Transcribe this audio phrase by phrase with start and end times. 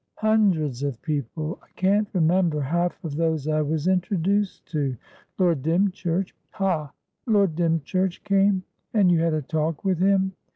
[0.17, 1.59] "Hundreds of people!
[1.61, 4.97] I can't remember half of those I was introduced to.
[5.37, 6.91] Lord Dymchurch" "Ha!
[7.27, 8.63] Lord Dymchurch came?
[8.95, 10.31] And you had a talk with him?"